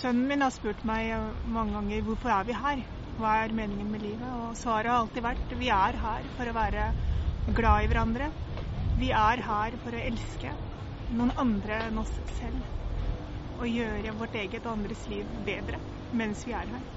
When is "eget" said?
14.40-14.64